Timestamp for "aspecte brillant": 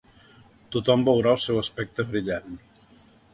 1.65-2.59